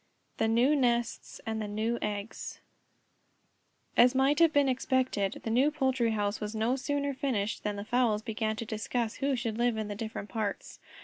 THE 0.37 0.47
NEW 0.47 0.75
NESTS 0.75 1.41
AND 1.45 1.61
THE 1.61 1.67
NEST 1.67 2.01
EGGS 2.03 2.59
As 3.95 4.15
might 4.15 4.39
have 4.39 4.51
been 4.51 4.67
expected, 4.67 5.39
the 5.43 5.51
new 5.51 5.69
poultry 5.69 6.09
house 6.09 6.41
was 6.41 6.55
no 6.55 6.75
sooner 6.75 7.13
finished 7.13 7.61
than 7.63 7.75
the 7.75 7.85
fowls 7.85 8.23
began 8.23 8.55
to 8.55 8.65
discuss 8.65 9.17
who 9.17 9.35
should 9.35 9.59
live 9.59 9.77
in 9.77 9.89
the 9.89 9.95
different 9.95 10.29
parts. 10.29 10.79